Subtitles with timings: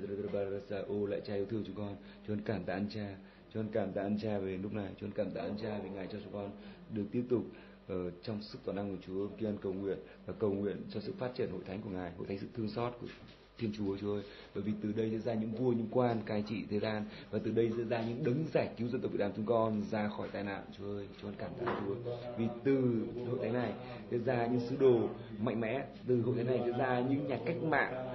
[0.00, 1.96] Chúa ô lại cha yêu thương chúng con.
[2.26, 3.16] Chúa cảm tạ ơn cha.
[3.54, 4.90] Chúa cảm tạ ơn cha về lúc này.
[5.00, 6.50] Chúa cảm tạ ơn cha vì ngài cho chúng con
[6.94, 7.44] được tiếp tục
[7.88, 11.12] ở trong sức toàn năng của Chúa kiên cầu nguyện và cầu nguyện cho sự
[11.18, 13.06] phát triển hội thánh của ngài hội thánh sự thương xót của
[13.58, 14.22] Thiên Chúa Chúa ơi,
[14.54, 17.38] bởi vì từ đây sẽ ra những vua, những quan, cai trị thế gian và
[17.44, 20.08] từ đây sẽ ra những đấng giải cứu dân tộc Việt Nam chúng con ra
[20.08, 21.94] khỏi tai nạn Chúa ơi, Chúa cảm tạ Chúa.
[22.38, 23.72] Vì từ hội thánh này
[24.10, 25.08] sẽ ra những sứ đồ
[25.40, 28.08] mạnh mẽ, từ hội thánh này sẽ ra những nhà cách mạng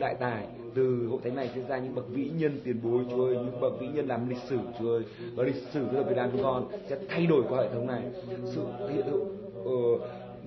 [0.00, 0.44] đại tài
[0.74, 3.60] từ hội thánh này sẽ ra những bậc vĩ nhân tiền bối Chúa ơi, những
[3.60, 5.02] bậc vĩ nhân làm lịch sử Chúa ơi,
[5.34, 7.86] và lịch sử dân tộc Việt Nam chúng con sẽ thay đổi qua hệ thống
[7.86, 8.02] này.
[8.44, 8.60] Sự
[8.94, 9.20] hiện hữu
[9.62, 10.00] uh,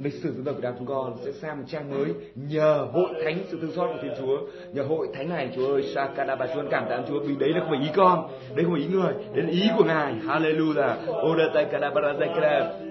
[0.03, 3.09] lịch sử dân tộc Việt Nam chúng con sẽ sang một trang mới nhờ hội
[3.23, 4.37] thánh sự thương xót của Thiên Chúa.
[4.73, 7.69] Nhờ hội thánh này Chúa ơi Sakadaba Chúa cảm tạ Chúa vì đấy là không
[7.69, 10.13] phải ý con đấy không phải ý người đấy là ý của Ngài.
[10.13, 10.95] Hallelujah.
[11.31, 12.13] Odatakadabara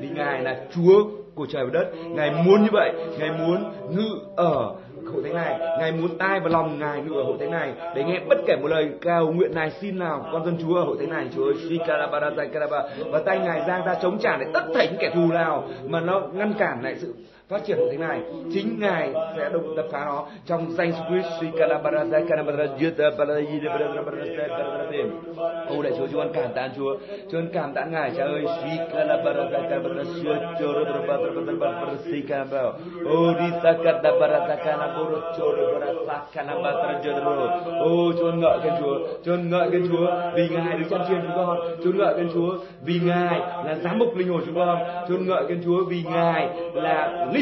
[0.00, 1.04] vì Ngài là Chúa
[1.34, 1.92] của trời và đất.
[2.08, 2.92] Ngài muốn như vậy.
[3.18, 4.74] Ngài muốn ngự ở
[5.12, 5.58] hội thánh này.
[5.78, 7.72] Ngài muốn tai và lòng ngài ngự ở hội thánh này.
[7.94, 10.84] Để nghe bất kể một lời cầu nguyện này, xin nào, con dân chúa ở
[10.84, 11.28] hội thánh này.
[11.36, 11.54] Chúa ơi
[13.10, 16.00] và tay ngài giang ra chống trả để tất thảy những kẻ thù nào mà
[16.00, 17.14] nó ngăn cản lại sự
[17.52, 18.20] phát triển thế này
[18.52, 21.26] chính ngài sẽ đụng đập phá nó trong danh Christ
[25.68, 26.96] Ô đại Chúa Chúa cảm tạ Chúa
[27.30, 28.44] Chúa cảm tạ ngài Cha ơi
[33.04, 35.18] Ô đi ta cắt Ô bara ta kana boro
[37.80, 41.36] Ô Chúa ngợi khen Chúa Chúa ngợi khen Chúa vì ngài được chăn chiên chúng
[41.36, 45.18] con Chúa ngợi khen Chúa vì ngài là giám mục linh hồn chúng con Chúa
[45.18, 47.41] ngợi khen Chúa vì ngài là linh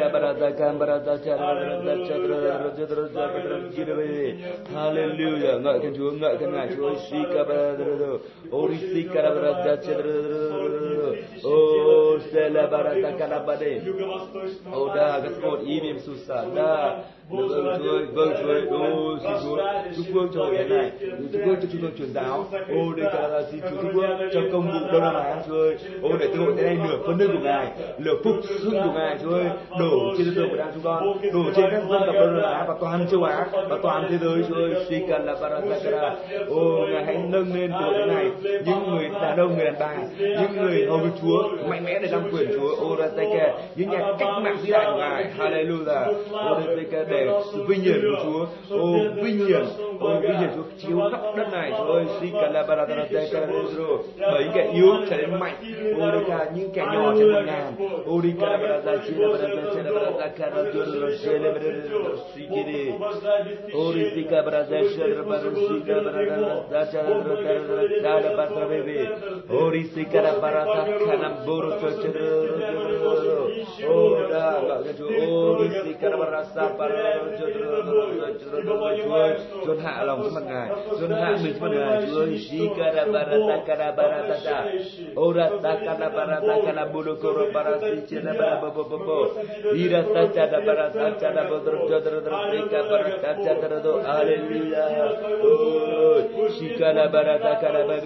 [4.71, 5.59] Hallelujah.
[10.49, 11.00] Hallelujah.
[13.18, 13.82] kalabade.
[14.72, 17.04] Oh, da, Господь, имя Иисуса, да.
[17.30, 19.56] Vâng Chúa ơi, vâng Chúa ơi, ô xin Chúa,
[19.96, 20.90] Chúa Vương cho hội thánh này,
[21.32, 24.40] Chúa Vương cho trung tâm truyền giáo, ô đây là xin Chúa Chúa Vương cho
[24.52, 27.18] công vụ Đông Nam Á, Chúa ơi, ô để từ hội thánh này lửa phân
[27.18, 27.66] nương của Ngài,
[27.98, 28.34] lửa phục
[28.64, 29.44] hưng của Ngài, Chúa ơi,
[29.80, 32.64] đổ trên đất của đang chúng con, đổ trên các dân tộc Đông Nam Á
[32.68, 36.14] và toàn châu Á và toàn thế giới, Chúa ơi, Sikala Barasakara,
[36.48, 38.30] ô Ngài hãy nâng lên từ hội thánh này
[38.66, 42.07] những người đàn ông, người đàn bà, những người hầu việc Chúa mạnh mẽ để
[42.11, 46.13] đăng quyền Chúa, Orateke, những nhà cách mạng vĩ đại của Ngài, Hallelujah,
[46.51, 48.45] Orateke để sự vinh hiển của Chúa.
[48.77, 49.63] Ô vinh hiển,
[49.99, 51.71] ô vinh hiển Chúa chiếu khắp đất này.
[51.77, 53.87] Chúa ơi, si cả là baratarate karadro.
[54.19, 55.55] Bởi những kẻ yếu trở nên mạnh.
[55.97, 57.73] Orateke, những kẻ nhỏ trên một ngàn.
[58.05, 58.57] Ô đi cả
[70.21, 71.71] là baratarate کلم برو
[79.65, 83.37] Chúa hạ lòng xuống mặt ngài, Chúa hạ mình xuống ngài, Chúa hỉ kara bara
[83.47, 84.65] ta kara bara ta ta,
[85.15, 88.97] ora ta kara bara ta kara bulu koro bara si chena bara bo bo bo
[88.97, 89.19] bo,
[89.73, 92.37] ira ta chada bara ta chada bo dro dro dro dro
[92.69, 94.85] dro bara ta chada dro do alleluia,
[95.43, 96.17] oh
[96.59, 98.01] si kara bara ta kara bara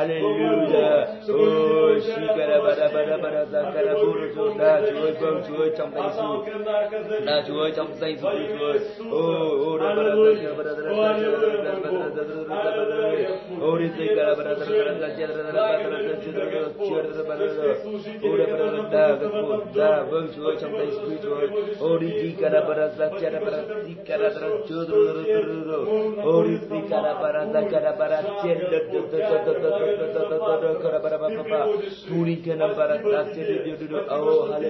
[0.00, 0.88] alleluia,
[1.28, 6.28] oh si kara bara bara bara ta Juoi, Bom Juoi, Chom Dai Su.
[7.24, 8.80] Da Juoi, Chom Dai Su Juoi.
[9.10, 9.16] Oh,
[9.66, 13.00] oh, da Bara Da Juoi, Bara Da Juoi, Da Bara Da Juoi, Da Bara Da
[13.10, 13.26] Juoi.
[13.60, 17.12] Oh, Ri Dai Kara Bara Da Kara Da Juoi, Da Bara Da Juoi, Da Juoi,
[17.12, 17.76] Da Bara Da Juoi.
[18.22, 19.16] Oh, Da Bara Da Da
[19.74, 21.48] Da Bom Juoi, Chom Dai Su Juoi.
[21.78, 25.24] Oh, Ri Dai Kara Bara Da Kara Bara Dai Kara Da Juoi, Da Bara Da
[25.24, 25.46] Juoi.
[26.22, 30.06] Oh, Ri Dai Kara Bara Da Kara Bara Juoi, Da Da Da Da Da Da
[30.06, 31.68] Da Da Da Kara Bara Bara Bara.
[32.06, 34.16] Tuni Kara Bara Da Juoi, Da Da Da Da.
[34.20, 34.69] Oh, Hallelujah.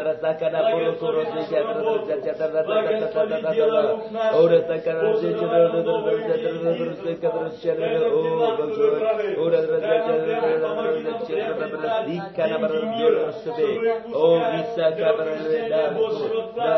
[14.13, 14.41] Oh,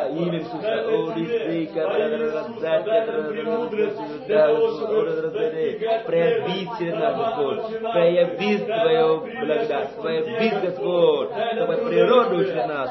[0.10, 1.82] имя Иисуса, о, лисика,
[6.06, 7.60] проявите нас, Господь,
[7.94, 12.90] прояви Твое благодать, прояви, Господь, Твою природу для нас,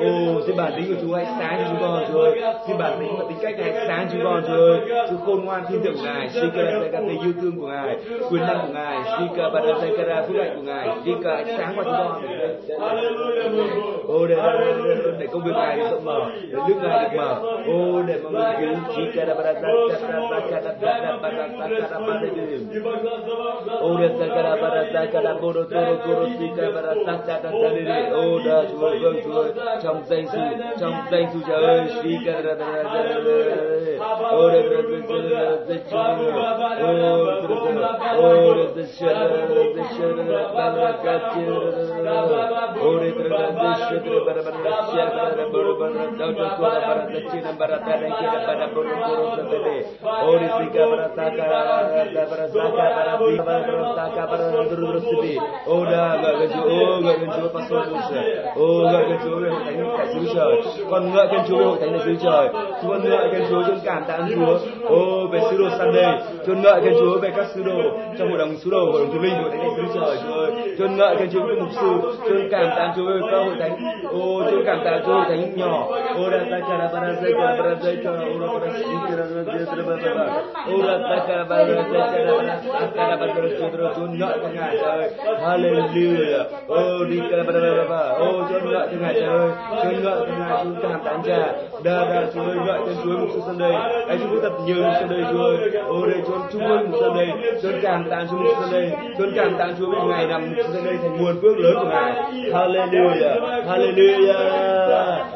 [0.00, 2.40] Ô, xin bản lĩnh của Chúa hãy sáng cho chúng con, Chúa ơi.
[2.66, 5.06] Xin bản lĩnh và tính cách hãy sáng cho chúng con, Chúa ơi.
[5.10, 7.66] Sự khôn ngoan tin tưởng của Ngài, xin cả đại cả tình yêu thương của
[7.66, 7.96] Ngài,
[8.30, 11.22] quyền năng của Ngài, xin cả bản đại cả đại phước hạnh của Ngài, xin
[11.22, 12.22] cả hãy sáng qua chúng con.
[14.08, 14.36] Ô, để,
[15.18, 16.30] để công việc Almighty tomorrow.
[16.38, 17.66] The new God tomorrow.
[17.68, 18.78] Oh, that mama good.
[23.80, 27.98] Oh, that sakara bara sakara boro toro toro sika bara sakta ta ta le le.
[28.12, 29.42] Oh, da chuo gan chuo
[29.82, 30.40] cham zai su
[30.78, 33.16] cham zai su ja ơi sika ra ra ra ra
[33.48, 33.56] ra.
[34.30, 35.38] Oh, that the the the
[35.68, 35.78] the
[36.78, 37.54] Oh, the
[38.18, 39.40] oh the shara
[39.74, 41.42] the shara bara ka ki.
[42.78, 44.60] Oh, the the the shara bara bara
[44.92, 48.92] shara boro bara da da kora bara da china bara da da kira bara boro
[49.06, 49.76] boro da da de
[50.30, 51.46] ori sika bara ta ka
[52.14, 55.34] da bara sa ka bara di bara bara ta ka bara da dur dur sibi
[55.74, 58.20] o da ga ga ju o ga ga ju pa so bu sa
[58.64, 60.54] o ga ga ju về thánh cả xứ trời
[60.90, 62.48] con ngựa khen chúa hội thánh cả xứ trời
[62.82, 64.58] chúa ngựa khen chúa chúng cảm tạ ơn chúa
[64.88, 66.12] ô về sứ đồ sang đây
[66.46, 67.78] chúa ngợi khen chúa về các sứ đồ
[68.18, 70.34] trong hội đồng sứ đồ hội đồng chúa linh hội thánh cả xứ trời chúa
[70.34, 71.88] ơi chúa ngợi khen chúa về mục sư
[72.28, 73.76] chúa cảm tạ chúa về các hội thánh
[74.12, 75.80] ô chúa cảm tạ chúa Señor.
[76.18, 80.26] Ora takara para sekara para sekara ora para sekara para sekara para
[80.74, 82.06] ora takara para sekara
[82.38, 85.10] para sekara para sekara tôi nhận cho ngài trời ơi.
[85.42, 86.44] Hallelujah.
[86.66, 88.08] Ô đi kara para para para.
[88.18, 89.50] Ô tôi nhận cho ngài trời ơi.
[89.82, 91.40] Tôi nhận cho ngài chúng cảm tán cha.
[91.84, 93.72] Đa đa Chúa ơi ngợi tên Chúa một sân đây.
[94.08, 95.56] Anh chúng tập nhiều một sân đây Chúa ơi.
[95.88, 97.28] Ô đây Chúa chúng ơi một sân đây.
[97.62, 98.92] Tôi cảm tán Chúa một sân đây.
[99.18, 101.88] Tôi cảm tán Chúa một ngày nằm một sân đây thành nguồn phước lớn của
[101.90, 102.12] ngài.
[102.52, 103.64] Hallelujah.
[103.68, 105.27] Hallelujah.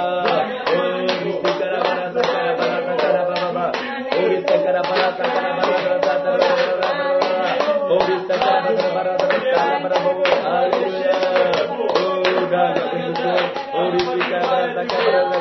[13.78, 14.68] Oh, we speak about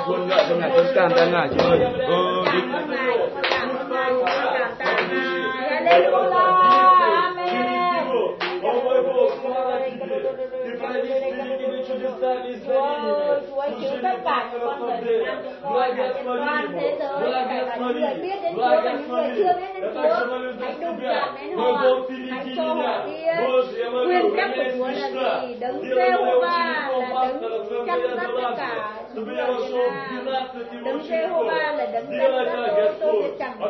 [0.06, 2.26] Tengah, tengah, tengah, tengah, tengah,
[12.66, 16.96] Chúa, Chúa cứu tất cả con người Việt Nam chúng con ở trên toàn thế
[16.98, 20.00] giới, kể cả những người biết đến Chúa và những người chưa biết đến Chúa.
[20.60, 21.98] Hãy đụng chạm đến họ,
[22.30, 23.26] hãy cho họ biết
[24.06, 25.10] quyền trách của Chúa là
[25.42, 25.56] gì.
[25.60, 29.36] Đấng Giê-hô-va là đấng chăm sóc tất cả là
[29.74, 30.84] người Việt Nam.
[30.84, 31.00] Đấng
[31.76, 33.68] là đấng chăm sóc tôi, sẽ chẳng có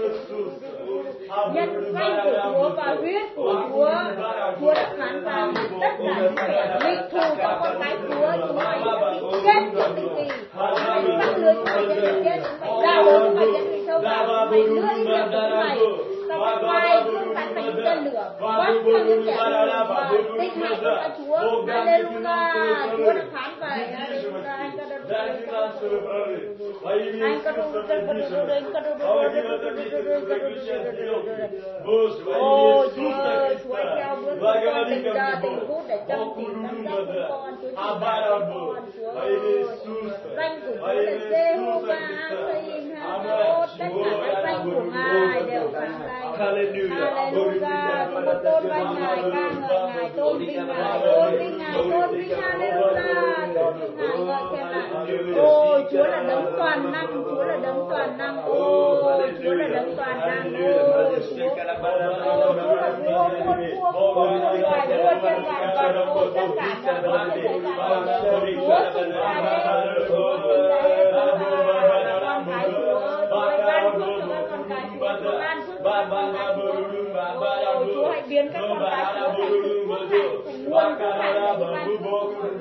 [1.53, 3.91] nhân danh của Chúa và huyết của Chúa.
[4.59, 8.47] Chúa đã phán rằng tất cả những kẻ nghịch thù và con cái Chúa.
[8.47, 10.23] Chúng mày sẽ bị chết trước tình kỳ
[10.53, 13.35] chúng mày bị bắt lưới chúng mày sẽ bị chết chúng mày đau đớn chúng
[13.35, 15.77] mày sẽ bị sâu vào chúng mày lưỡi miệng của chúng mày.
[16.39, 18.31] Và các vai gương cắn thành tên lửa?
[18.41, 19.45] Bắt cho những kẻ thù
[19.89, 21.37] và tích hại của Chúa.
[21.67, 22.97] Hallelujah.
[22.97, 23.79] Chúa đã phán vậy.
[23.99, 25.41] Hallelujah danh
[38.55, 38.79] của
[39.85, 40.39] Chúa là
[41.29, 42.31] Jehovah
[43.01, 43.61] Amen.
[43.79, 46.37] Tất cả các danh của Ngài đều vang danh.
[46.39, 47.31] Hallelujah.
[48.11, 52.11] Chúng con tôn vinh Ngài, ca ngợi Ngài, tôn vinh Ngài, tôn vinh Ngài, tôn
[52.11, 55.00] vinh Hallelujah, tôn vinh Ngài, ngợi khen Ngài.
[55.37, 59.95] Ô, Chúa là đấng toàn năng, Chúa là đấng toàn năng, ô, Chúa là đấng
[59.95, 60.71] toàn năng, ô,
[61.37, 61.55] Chúa
[62.25, 66.47] Ô, Chúa là vua muôn vua của muôn loài vua trên vạn vật, ô, tất
[66.55, 70.05] cả các con trên thế gian đều của Chúa xưng là đây.
[70.09, 71.05] Chúa xưng là đây.
[71.39, 75.61] Chúa là con cái Chúa, Chúa ban phước cho các con cái Chúa, Chúa ban
[75.65, 76.73] phước cho các con cái Chúa.
[77.65, 81.15] Ô, Chúa hãy biến các con cái Chúa thành sự phước hạnh, thành nguồn phước
[81.15, 82.51] hạnh để ban phước cho mọi người.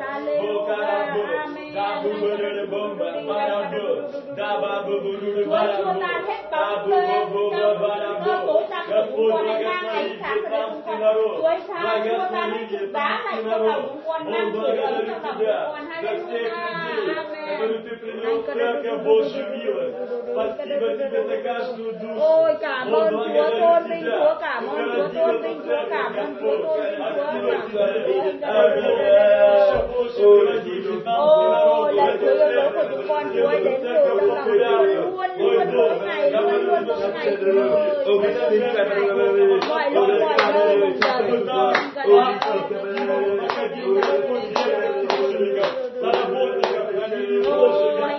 [0.00, 3.84] Hallelujah, Amen da bu bu du du bum ba ba da bu
[4.38, 6.00] da ba bu bu du du ba da bu
[6.52, 8.32] da bu bu bu ba ba da bu
[8.90, 11.28] da bu du ga sa ni ji tam si na ro
[11.84, 13.74] da ga sa ni ji tam si na ro
[14.12, 15.58] on do ga da ni тебя
[16.02, 17.14] за всех людей
[17.48, 19.96] которую ты принес церковь Божью милость
[20.32, 25.26] спасибо тебе за каждую душу Ôi, cảm ơn Chúa tôn vinh Chúa, cảm ơn Chúa
[25.26, 27.82] tôn vinh Chúa, cảm ơn Chúa tôn vinh Chúa,
[28.40, 28.82] cảm ơn
[30.16, 31.61] Chúa tôn vinh Chúa.
[31.96, 33.24] Giờ chúng con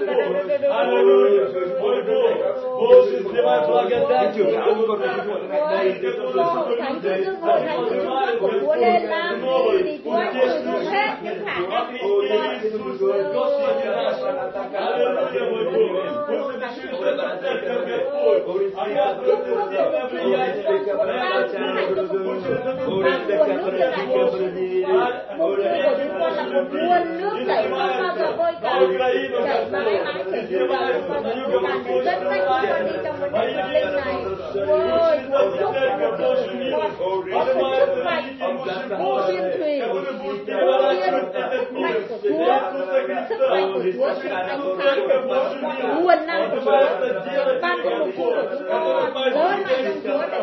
[0.07, 1.47] cần Thánh Hallelujah.
[1.81, 2.53] Wonderful.
[2.79, 4.35] Moses never forget that.
[5.71, 9.03] Đây Đức Chúa Trời Thánh Chúa Dương Hội Thánh Chúa Dương Hội của Chúa lên
[9.03, 9.41] làm
[9.83, 13.13] vì Chúa Anh của Chúa hết những khả năng của Chúa.
[18.75, 19.23] Hallelujah.
[25.37, 28.97] Một khi của chúng con là một nguồn nước chảy không bao giờ vơi cạn,
[29.45, 30.23] chảy mãi mãi
[30.59, 34.15] khô cạn để dẫn dắt chúng con đi trong vấn đề tâm linh này.
[34.53, 35.15] Chúa
[35.59, 36.91] chúc cho một đời chúng con
[37.59, 38.25] một sức mạnh
[39.27, 41.13] thiên thủy, vô thiên
[41.81, 42.59] mạnh của Chúa,
[43.29, 44.75] sức mạnh của Chúa, sự ánh sáng của
[45.23, 45.43] Chúa,
[46.01, 46.85] nguồn năng của Chúa,
[47.61, 48.83] ban cho mục tiêu của chúng con.
[49.15, 50.39] Lớn mạnh trong Chúa để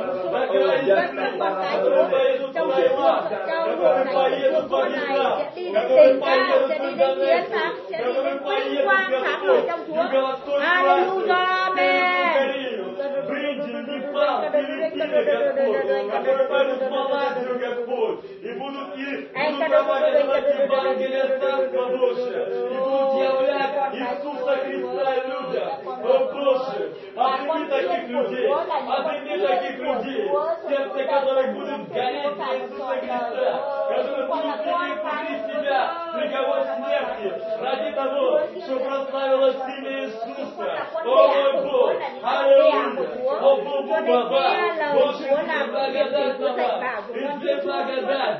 [13.26, 15.76] Brinde de paz, de limpeza, de amor.
[16.16, 17.89] Agora vai nos falar, meu Deus.
[18.60, 22.44] Будут и будут давать Евангелие Царства Божия.
[22.44, 25.70] И будут являть Иисуса Христа людям.
[25.86, 30.30] О Боже, обреми таких людей, обреми таких людей,
[30.68, 35.80] сердце которых будут гореть Иисуса Христа, которые будут прикрепить себя
[36.12, 37.28] приговор смерти
[37.60, 40.86] ради того, чтобы прославилось имя Иисуса.
[41.04, 44.44] О мой Бог, аллилуйя, о Богу Баба,
[44.92, 45.30] Боже,
[45.70, 48.38] благодать дала, и благодать,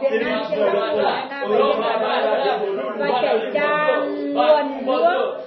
[0.00, 1.80] Việt Nam trên lãnh thổ Nam và Cộng
[2.98, 4.00] hòa chảy ra
[4.34, 5.40] nguồn nước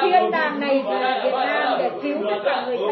[0.00, 2.88] thiên đàng này về Việt Nam để cứu tất cả người ta.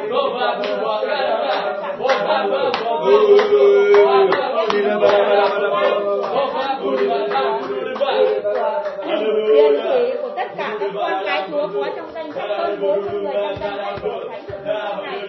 [9.06, 10.25] Tiên kỷ của
[10.56, 13.98] cả các con cái Chúa có trong danh sách hơn 400 người trong danh sách
[14.02, 15.20] của Thánh Thượng Đức này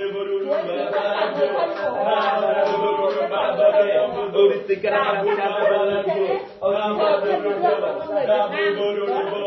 [0.48, 0.57] Chúa
[4.34, 5.63] cứu tất cả người thân của
[9.13, 9.47] họ của ông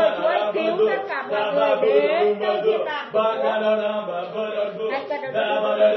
[0.53, 3.33] cứu tất cả mọi người đến nơi thiên đàng của
[4.77, 5.29] Chúa Hãy cần được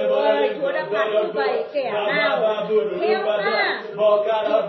[0.08, 2.56] Chúa ơi Chúa đã phạt như vậy kẻ nào
[3.00, 3.80] theo ta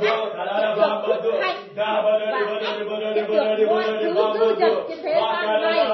[0.02, 0.08] thì
[0.42, 3.30] sẽ được phước hạnh và sẽ được
[3.70, 5.88] mọi thứ dư dật trên thế gian này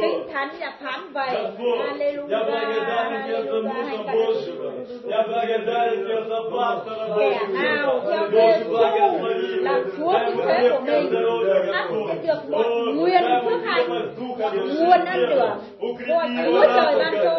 [0.00, 2.44] Kinh Thánh đã phán vậy Hallelujah
[7.18, 8.76] kẻ nào theo Giêsu
[9.62, 11.12] làm Chúa cứu thế của mình
[11.72, 12.62] ắt sẽ được một
[13.04, 13.86] quyền phước hạnh.
[14.80, 16.22] Muôn ăn cửa của Chúa
[16.74, 17.34] trời ban cho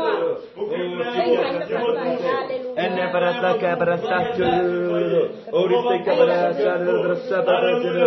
[0.56, 8.06] vinh thánh được thật vậy Alleluia Enne barasa kabrasa kuru Oriste kabrasa kabrasa barasa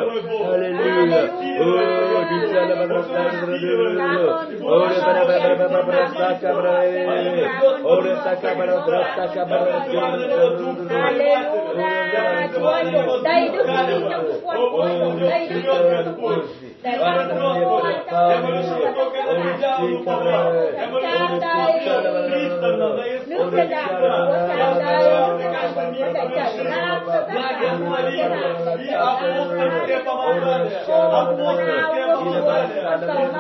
[0.53, 1.23] Alleluia
[1.61, 1.65] Oh,
[2.31, 3.23] dizia la barasa
[4.75, 7.45] Ore barasa barasa kabrasa
[7.93, 10.05] Ore saka barasa kabrasa
[11.09, 11.93] Alleluia
[12.55, 12.75] Chúa
[13.25, 14.87] đầy đức tin trong cuộc
[15.21, 16.37] đầy đức tin trong cuộc
[16.83, 17.19] con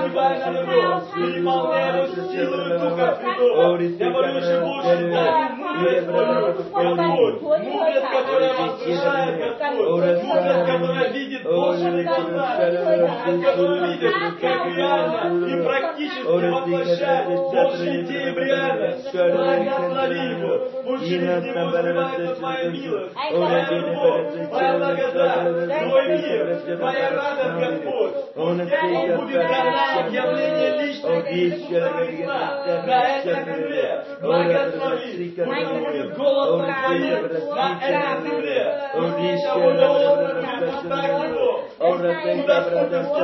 [0.00, 0.62] để ban cho
[3.38, 4.42] Chúa ơi trong đời
[12.86, 18.88] sống cả mọi thiên đàng и практически воплощает в житии реально.
[19.12, 20.52] Благослови его.
[20.92, 28.12] Ученицы его называется Твоя милость, Твоя любовь, Твоя благодать, Твой мир, Твоя радость, Господь.
[28.34, 34.04] Пусть он будет каналом явления личности Иисуса Христа на этой земле.
[34.20, 35.34] Благослови.
[35.36, 37.22] Пусть он будет голос Твоим
[37.54, 38.58] на этой земле.
[38.94, 41.64] Пусть голос будет достать его.
[41.78, 43.17] Куда Дух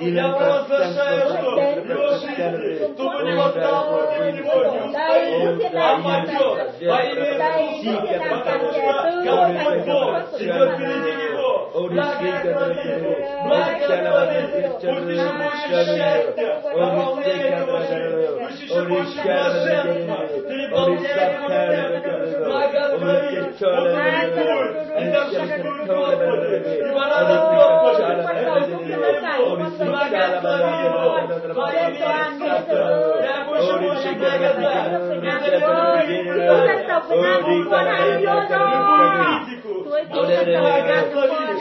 [0.00, 4.82] Я провозглашаю, что его жизни тут не восстало сегодня.
[5.74, 7.28] А пойдет во имя
[7.62, 8.88] Иисуса, потому что
[9.24, 11.27] Господь Бог идет впереди
[11.74, 12.08] Olha,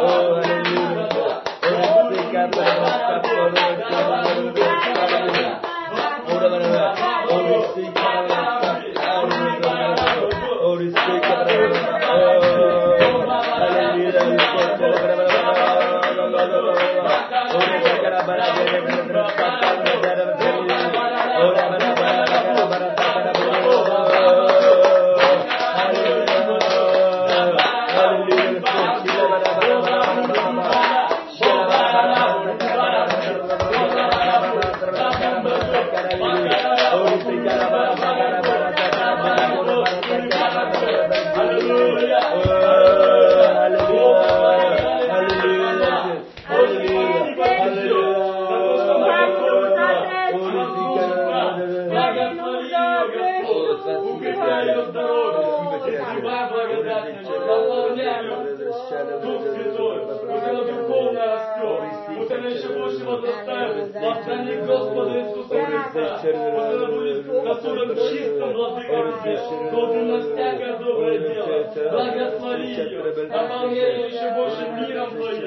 [69.51, 71.91] Годным на всякое доброе дело.
[71.91, 75.40] Благослови ее, наполняй ее еще больше миром Твоим,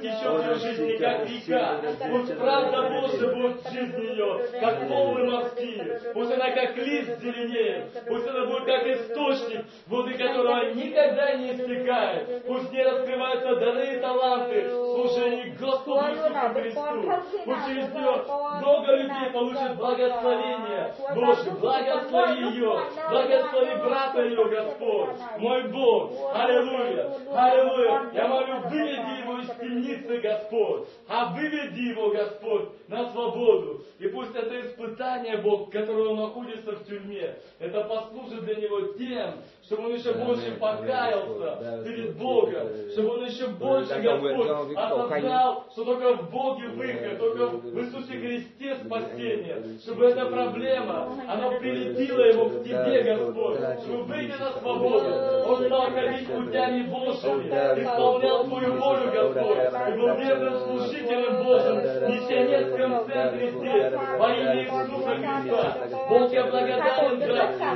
[0.00, 5.30] течет в ее жизни, как река, пусть правда Божия будет в жизни ее, как волны
[5.30, 11.52] морские, пусть она как лист зеленеет, пусть она будет как источник, воды которого никогда не
[11.52, 18.24] истекает, пусть не раскрываются дары и таланты в служении Господу Иисусу Христу, пусть через нее
[18.60, 28.10] много людей получат благословение, Боже, благослови ее, благослови брата ее, Господь, мой Бог, аллилуйя, аллилуйя,
[28.14, 29.50] я молю, выведи его из
[29.90, 36.16] темницы, Господь, а выведи его, Господь, на свободу, и пусть это испытание, Бог, которое он
[36.16, 42.68] находится в тюрьме, это послужит для него тем, чтобы он еще больше покаялся перед Богом,
[42.92, 48.76] чтобы он еще больше, Господь, осознал, что только в Боге выход, только в Иисусе Христе
[48.84, 55.08] спасение, чтобы эта проблема, она прилетела ему к Тебе, Господь, чтобы выйдя на свободу,
[55.46, 57.48] он стал ходить путями Божьими,
[57.82, 61.76] исполнял Твою волю, Господь, верным служителем Божьим,
[62.10, 65.74] миссионерском центре здесь, во имя Иисуса Христа.
[66.08, 67.26] Бог, я благодарен за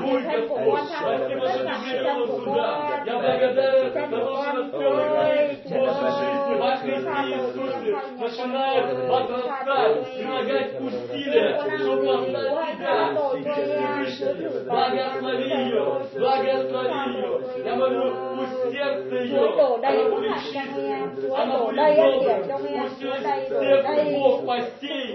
[0.00, 2.68] Твой Господь, спасибо, что Ты привел сюда.
[3.06, 4.78] Я благодарен за то, что Ты
[5.64, 13.74] Божьей жизни во Христе Иисусе начинает возрастать, прилагать усилия, чтобы познать Тебя.
[14.64, 17.30] Благослови ее, благослови ее.
[17.64, 18.04] Я молю,
[18.36, 19.44] пусть сердце ее,
[19.82, 21.83] оно будет чистым, оно будет
[23.48, 25.08] сердце Бог постей,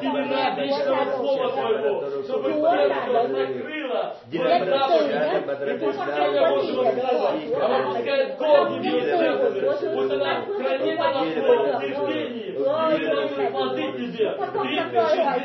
[0.00, 4.16] семена вечного Слова Твоего, чтобы сердце накрыло.
[4.30, 7.28] Твой заповедь, и пусть семя Божьего Слова,
[7.62, 9.46] оно пускает сердце,
[9.94, 14.94] пусть она хранит это Слово в терпении, и приносит плоды Тебе, 30,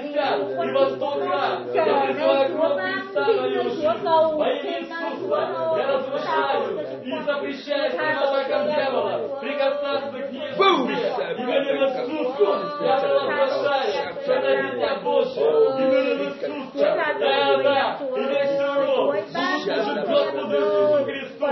[0.10, 1.60] 60 и во 100 раз.
[1.74, 3.82] Я призываю кровь Христа на жизнь.
[3.84, 5.40] Во имя Иисуса.
[5.78, 9.40] я разрушаю и запрещаю всем атакам дьявола.
[9.40, 12.46] Прикасаться к ней и велю Иисусу.
[12.84, 15.42] Я провозглашаю, что это дитя Божье.
[15.42, 16.70] И велю Иисусу.
[16.74, 18.00] Да, да,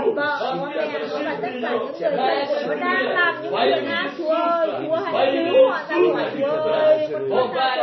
[0.00, 3.42] một vợ con mẹ nó và tất cả những người thân của nó đang làm
[3.42, 7.46] những chuyện ác chúa ơi chúa hãy cứu họ ra khỏi chúa ơi con chúa
[7.54, 7.76] ta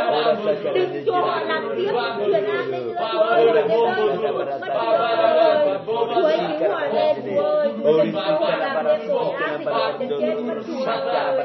[0.74, 3.78] đừng cho họ làm tiếp những chuyện ác lên nữa chúa ơi để đây
[5.38, 8.20] ơi chúa mất chúa ơi chúa hãy cứu họ lên chúa ơi chúa đừng cho
[8.20, 11.38] họ làm thêm tội ác thì họ sẽ chết con chúa ơi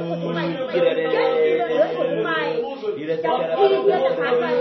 [0.01, 0.93] miếng của chúng mày Chết
[1.69, 2.63] lưỡi của chúng mày
[3.23, 4.55] Trong khi như là phá mày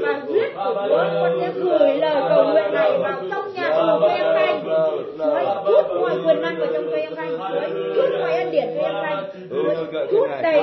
[0.00, 3.68] Và huyết của Chúa con sẽ gửi lời cầu nguyện này vào trong nhà
[4.00, 5.89] của em Khanh Chúa chút mọi
[6.26, 7.60] quyền năng vào trong cho em Khanh Chúa
[7.94, 9.18] chút mọi ân điển cho em
[9.50, 9.74] Chúa
[10.10, 10.62] chút đầy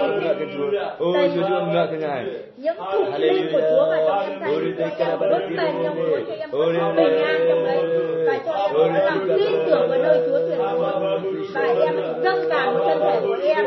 [1.09, 1.29] đầy
[2.57, 6.49] những thuộc linh của Chúa vào trong em Khanh Đốt bền trong Chúa cho em
[6.51, 7.83] có bình an trong đấy
[8.25, 11.19] Và cho em có lòng tin tưởng vào nơi Chúa tuyệt vời
[11.53, 13.65] Và em dâng cả một thân thể của em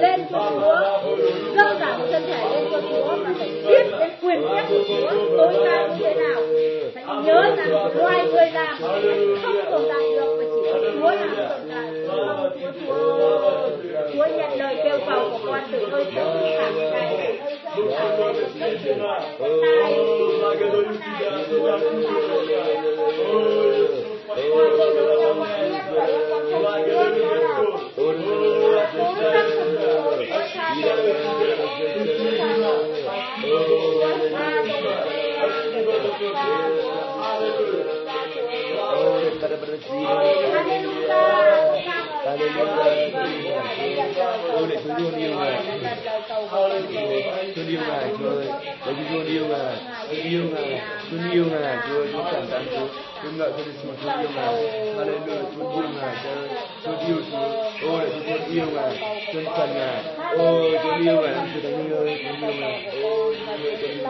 [0.00, 1.12] lên cho Chúa
[1.56, 4.78] Dâng cả một thân thể lên cho Chúa Và phải biết đến quyền phép của
[4.88, 6.42] Chúa tối cao như thế nào
[6.94, 8.76] Phải nhớ rằng loài người làm
[9.42, 10.35] không tồn tại được
[11.06, 13.70] Chúa làm tồn tại Không Chúa Chúa
[14.12, 16.24] Chúa nhận lời kêu cầu của con từ nơi sâu
[16.58, 17.32] thẳm này
[39.98, 40.45] từ
[42.26, 43.62] Hallelujah,
[44.52, 45.52] tôi để chúng con yêu ngài,
[46.50, 48.46] con yêu ngài Chúa ơi,
[48.86, 49.76] để chúng con yêu ngài,
[50.08, 52.86] con yêu ngài, con yêu ngài Chúa ơi, con cảm ơn Chúa,
[53.22, 54.54] con ngợi con Chúa, con yêu ngài,
[54.96, 56.48] Hallelujah, con yêu ngài Chúa ơi,
[56.84, 58.92] con yêu Chúa, ô để chúng con yêu ngài,
[59.34, 59.98] con cần ngài,
[60.38, 64.04] ô con yêu ngài, con yêu ngài, con yêu ngài, ô con yêu Chúa,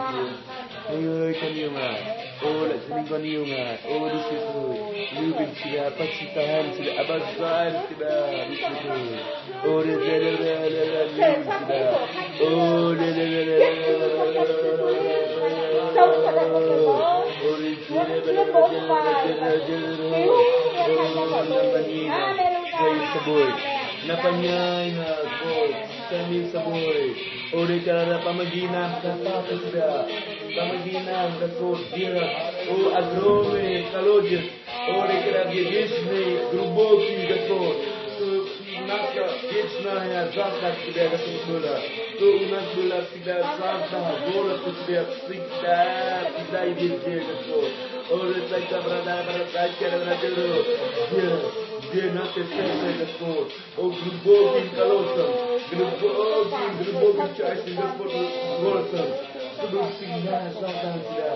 [0.87, 2.26] con yêu ngài, con yêu ngài.
[2.43, 7.93] all Zimbabwe Yunga, all the people, Lubin Chia, Pachita Han, to the Abbas Zahar, to
[7.97, 8.11] the
[8.47, 9.01] people,
[9.65, 11.23] all the people, all the people,
[12.67, 13.11] all the people, all the
[17.67, 17.75] people, all the
[22.97, 23.53] people,
[24.07, 25.01] Napanya in a
[25.43, 27.11] boat kami sa buhay.
[27.51, 30.07] Uri ka na pamaginan sa tapos ka.
[30.55, 31.29] Pamaginan.
[32.71, 34.43] O agrome kalodin.
[34.87, 35.43] Uri ka na
[37.47, 37.59] to.
[38.87, 41.75] Naka gisna ya zaka kibaya ka sumula.
[42.17, 45.79] Tu unas bula sida zaka bora ka kibaya sikta
[46.35, 47.59] kita ibigye ka to.
[48.15, 50.47] Uri sa ita brada brada kaya na kilo.
[51.11, 51.76] Yes.
[51.91, 53.49] Vienate peste de tot.
[53.77, 55.31] O glubovim kalosam,
[55.69, 58.27] glubovim, glubovim čašim, glubovim
[58.61, 59.09] golosam.
[59.57, 61.31] Чтобы всегда славлял Тебя,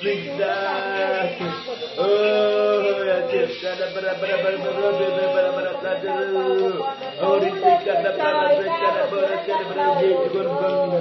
[0.00, 1.30] всегда.
[1.98, 8.10] Ой, Отец, когда бра бра бра бра бра бра бра бра бра бра Орите, когда
[8.12, 9.24] бра бра бра бра
[9.70, 10.52] бра бра бра
[10.90, 11.00] бра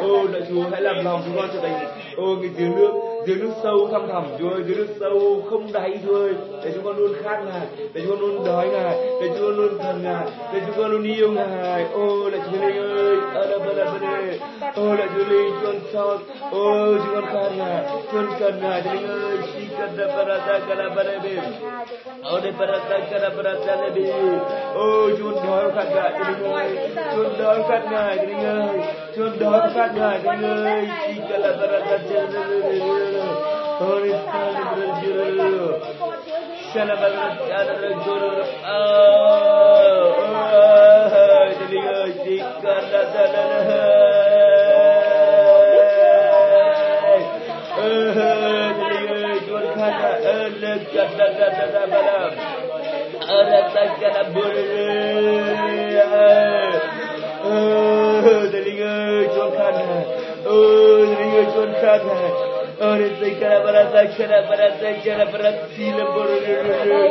[0.00, 2.92] Ô, lạy Chúa, hãy làm lòng chúng con trở thành ô cái tiếng nước
[3.28, 6.72] giếng nước sâu thăm thẳm Chúa ơi, giếng nước sâu không đáy Chúa ơi, để
[6.74, 9.78] chúng con luôn khát Ngài, để chúng con luôn đói Ngài, để chúng con luôn
[9.78, 11.84] thần Ngài, để chúng con luôn yêu Ngài.
[11.92, 14.22] ô là Chúa Linh ơi, ở đây bara bara.
[14.74, 16.18] ô là Chúa Linh, chúng con sao?
[16.50, 20.10] ô chúng con khát Ngài, chúng con cần Ngài, Chúa Linh ơi, chỉ cần đập
[20.16, 21.38] bara ta cả bara bên.
[22.34, 24.12] Oh, để bara ta cả bara ta lebih.
[24.74, 27.16] Oh, chúng con đói khát Ngài, Chúa chúng con đói khát Ngài, Chúa Linh ơi,
[27.16, 28.78] chúng con đói khát Ngài, Chúa Linh ơi,
[29.18, 29.34] ሲሆን
[57.40, 57.87] Oh
[59.24, 59.82] exaltada,
[60.46, 62.58] oh Rio exaltada.
[62.80, 66.28] Ore se cara para sa cara para se cara para si le por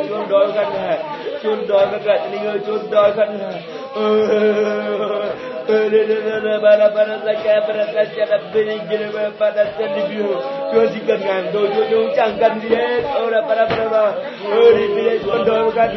[0.08, 0.98] chon dog kan hai
[1.42, 3.60] chon dog ka katni ho chon dog kan hai
[5.68, 9.84] ore re re para para sa cara para sa cara bini gire para para se
[9.94, 14.04] libi ho dosikan dojojong cangkan dia ora para para
[14.44, 15.90] ori dia kondo kan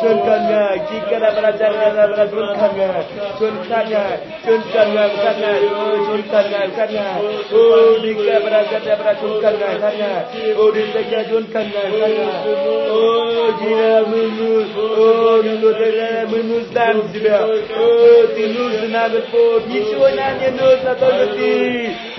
[0.00, 2.90] chunkan ga jikara para changkan para chunkan ga
[3.40, 4.04] chunkan ga
[4.44, 5.52] chunkan ga kan ga
[6.06, 7.08] chunkan ga kan ga
[7.56, 10.12] ori ka para kata para chunkan ga kan ga
[10.64, 12.30] ori ta ga chunkan ga kan ga
[12.92, 13.04] o
[13.60, 17.88] jira munu o nulo ta ga munu dan sibya o
[18.36, 21.52] tinus na ko bisho na ne no sa to ti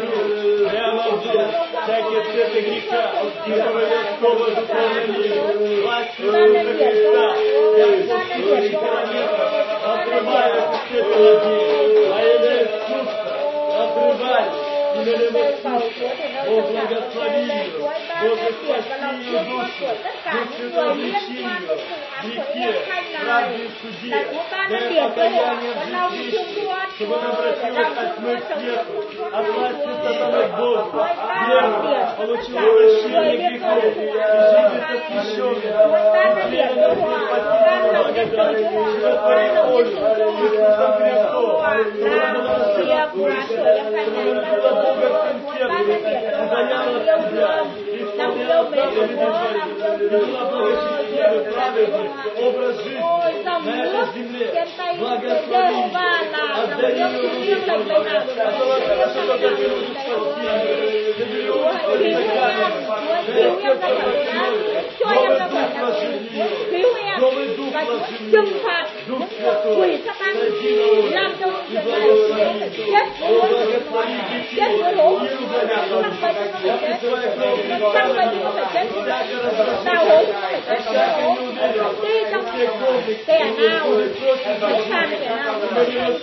[0.00, 0.41] Dumnezeu,
[0.72, 1.48] прямо взор,
[1.82, 3.04] всякие цветы греха,
[3.46, 7.26] и повелевского заполнения, власть Иисуса Христа,
[7.76, 9.44] я искусство рекламира,
[9.92, 11.56] отрываю все плоди,
[12.10, 13.32] а имя искусство,
[13.82, 14.46] отрывай,
[14.96, 16.06] именем искусство,
[16.46, 17.80] Бог благослови ее,
[18.22, 19.88] Бог спаси ее душу,
[20.32, 21.74] Дух Святой лечи ее,
[22.22, 22.70] в грехе,
[23.24, 24.14] правде и суде.
[24.70, 26.62] Дай покаяние в жизни,
[26.94, 28.94] чтобы она обратилась от тьмы к свету,
[29.32, 31.04] от власти сатаны к Богу.
[31.48, 34.06] Верно, получила прощение грехов и
[34.52, 35.82] жизнь освященная.
[36.48, 36.86] Верно,
[37.26, 43.00] спасибо, благодать, животворя волю Иисусом Христом, Бога сердцем, удаяла от себя,
[46.42, 47.00] исполняла
[48.46, 49.58] заповеди Твои,
[49.98, 53.01] любила Бога честью, праведным, образ жизни
[53.43, 54.45] на этой земле.
[54.97, 55.83] Благослови
[56.57, 57.95] отдай ее руки Твои,
[58.37, 60.45] а то хорошо, когда Ты будешь спасти
[61.17, 62.79] Забери Господи заканами,
[63.27, 66.45] дай сердце врачную, новый дух вложи в нее,
[67.19, 68.43] новый дух вложи в нее,
[69.07, 72.67] Дух Святой, сойди на улицу и благослови,
[73.21, 74.91] о, благослови детей, и
[76.27, 78.37] благослови, я призываю кровь
[78.71, 80.21] Христа, всякое разрушение,
[80.61, 81.00] всякая
[83.84, 86.18] 我们坐在小酒馆的门口就是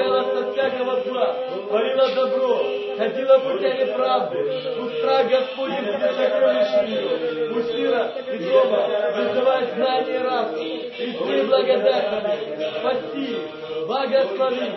[0.00, 1.36] удалялась от всякого зла,
[1.68, 2.64] творила добро,
[2.96, 10.16] ходила путями правды, пусть страх Господень будет сокровищем ее, пусть мира и дома вызывает знание
[10.16, 13.38] и разум, и ты благодатными, спаси,
[13.86, 14.72] благослови,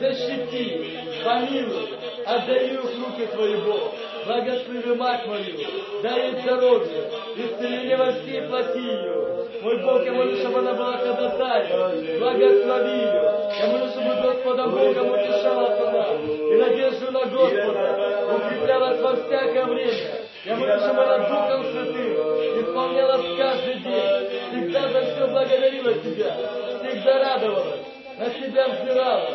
[0.00, 3.94] защити, помилуй, отдаю в руки Твои, Бог,
[4.26, 5.56] благослови мать мою,
[6.02, 9.45] дай ей здоровье, исцеление во всей плоти ее.
[9.66, 13.50] Мой Бог, я молю, чтобы она была ходатаем, благослови ее.
[13.58, 18.36] Я молю, чтобы Господа Богом утешалась она, и надежду на Господа.
[18.36, 20.28] Укреплялась во всякое время.
[20.44, 26.36] Я молю, чтобы она Духом Святым исполнялась каждый день, всегда за все благодарила Тебя,
[26.78, 27.80] всегда радовалась,
[28.18, 29.30] на Тебя взирала,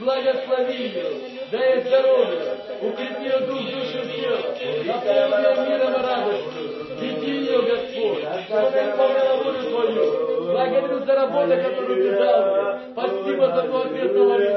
[0.00, 2.40] благослови ее, дай здоровье,
[2.80, 4.38] укрепи ее дух, душу, тело,
[4.84, 6.62] наполни ее миром и радостью,
[7.00, 13.46] веди ее, Господь, чтобы исполняла волю Твою, благодарю за работу, которую Ты дал мне, спасибо
[13.46, 14.54] за Твой ответ на молитву,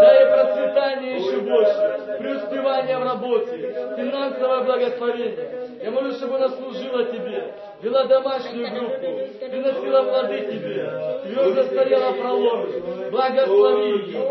[0.00, 5.53] дай процветание еще больше, преуспевание в работе, финансовое благословение,
[5.84, 12.20] я молю, чтобы она служила Тебе, вела домашнюю группу, приносила плоды Тебе, твердо стояла в
[12.20, 14.22] проломе, благослови ее.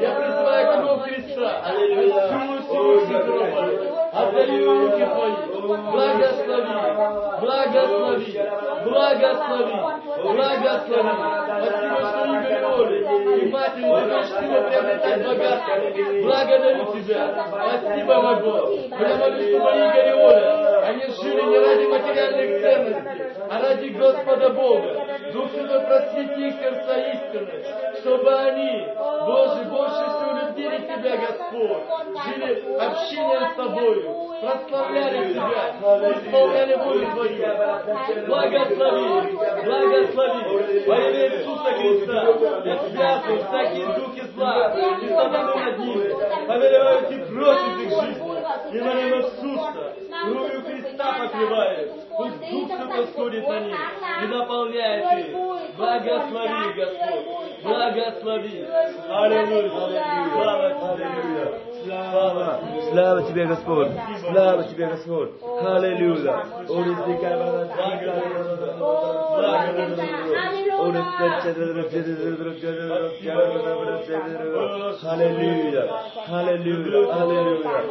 [0.00, 3.60] Я призываю кровь Христа, всю силу Святого,
[4.10, 5.34] отдаю руки Твои,
[5.92, 6.76] благослови,
[7.42, 8.32] благослови,
[8.84, 9.76] благослови,
[10.32, 11.42] благослови.
[11.62, 13.50] Спасибо, что Игорь и Оля, и
[13.82, 15.74] его, дочь его приобретать богатство.
[16.22, 17.22] Благодарю Тебя.
[17.48, 18.62] Спасибо, мой Бог.
[18.98, 25.06] Я молюсь, чтобы Игорь Оля, они жили не ради материальных ценностей, а ради Господа Бога.
[25.32, 27.64] Дух Святой просвети их сердца истины,
[28.00, 31.82] чтобы они, Боже, больше всего любили Тебя, Господь,
[32.26, 34.02] жили общением с Тобою,
[34.40, 35.64] прославляли Тебя,
[36.12, 38.26] исполняли волю Твою.
[38.26, 42.20] Благослови, благослови во имя Иисуса Христа.
[42.64, 46.08] Я связываю всякие духи зла и сатаны над ними.
[46.46, 48.31] Повелеваю идти против их жизни.
[48.72, 51.92] И во имя Иисуса кровью Христа покрываю.
[52.21, 53.77] Пусть Дух Святой сходит на них
[54.23, 55.35] и наполняет их.
[55.77, 57.63] Благослови, Господь.
[57.63, 58.65] Благослови.
[59.09, 59.69] Аллилуйя.
[60.33, 61.67] Слава Тебе.
[61.87, 62.59] Слава,
[62.91, 63.91] слава Тебе, Господь,
[64.29, 66.43] слава Тебе, Господь, Аллилуйя.
[75.07, 75.87] Аллилуйя,
[76.27, 77.87] Аллилуйя, Аллилуйя.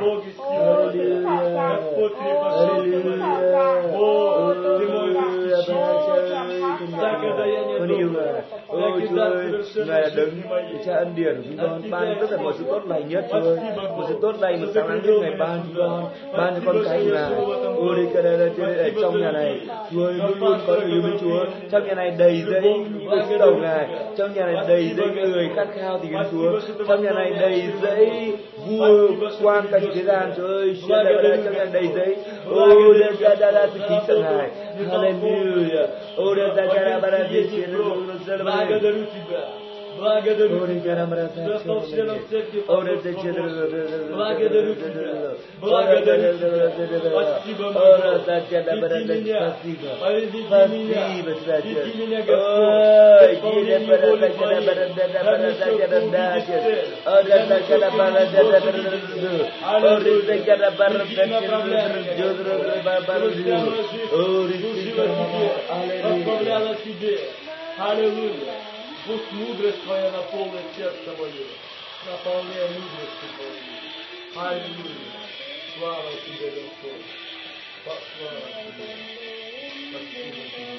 [0.00, 3.18] Боги силы, Господь крепостный,
[3.92, 8.44] Бог, Ты мой защитник, всякое даяние доброе,
[8.82, 9.46] ôi Chúa ơi,
[9.86, 12.64] Ngài là đấng để cha ân điển của chúng con, ban tất cả mọi sự
[12.64, 15.60] tốt lành nhất Chúa ơi, một sự tốt lành, một sáng nắng nhất Ngài ban
[15.66, 17.32] chúng con, ban cho con cái Ngài.
[17.76, 19.60] Ôi đi cả đây ở trong nhà này,
[19.92, 23.38] Chúa ơi, luôn luôn có yêu mến Chúa, trong nhà này đầy dẫy được sứ
[23.38, 27.10] đầu Ngài, trong nhà này đầy dẫy người khát khao thì kính Chúa, trong nhà
[27.10, 28.32] này đầy dẫy
[28.66, 29.08] vua
[29.42, 33.50] quan thế gian ơi xin đại đại trong ngàn đầy giấy ô đa đa đa
[33.50, 34.50] đa sự kính tận hài
[34.88, 35.86] hallelujah
[36.16, 38.92] ô đa đa đa đa đa đa đa đa đa đa đa
[39.30, 39.67] đa
[40.62, 41.24] Ori garamra
[42.68, 43.50] Ore de gelir.
[44.14, 44.94] Blaga de lütfen.
[45.60, 46.58] Blaga de lütfen.
[47.74, 49.90] Ora da garamra de kasiba.
[50.50, 51.90] Kasiba sadece.
[51.98, 52.18] Yine
[53.88, 56.58] para da garamra de garamra de garamra de.
[57.06, 59.32] Ora da garamra de garamra de.
[59.92, 62.12] Ori de garamra de garamra de.
[62.18, 63.52] Jodro garamra de.
[64.14, 65.34] Ori de garamra
[67.00, 67.14] de.
[67.78, 68.77] Hallelujah.
[69.08, 71.46] Пусть мудрость Твоя наполнит сердце мое.
[72.04, 73.72] Наполняй мудростью Твоей.
[74.36, 74.94] Аллилуйя.
[75.78, 77.06] Слава Тебе, Господь.
[77.84, 78.88] Слава Тебе.
[79.88, 80.77] Спасибо Тебе.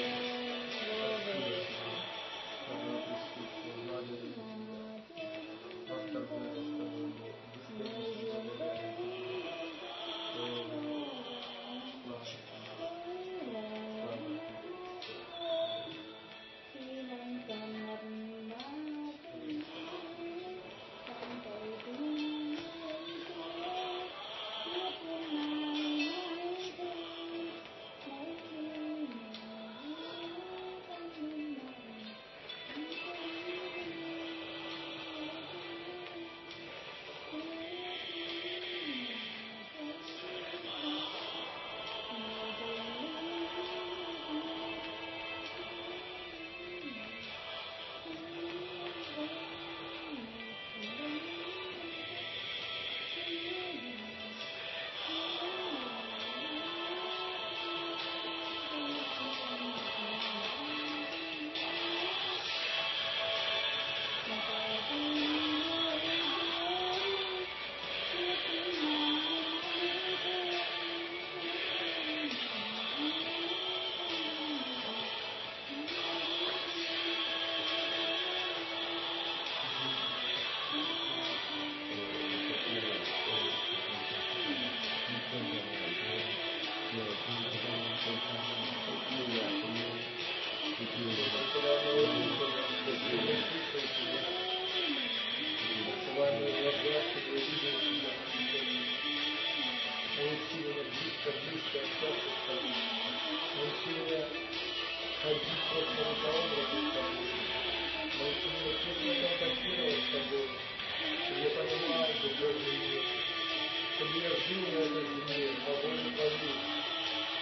[114.18, 116.58] Я жил на этой земле, по воле Твоей.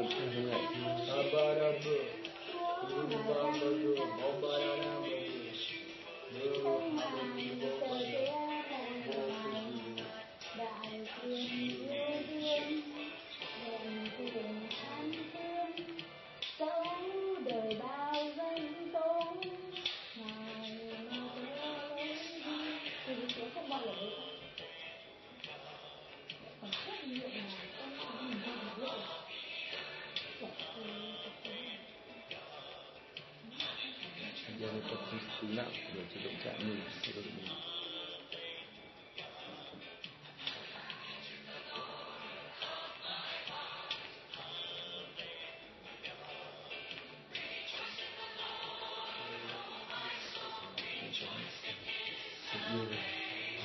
[36.43, 37.57] trạng như thế này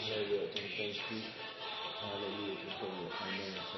[0.07, 1.19] Hallelujah, thank you.
[2.01, 2.57] Hallelujah.
[3.21, 3.77] Amen.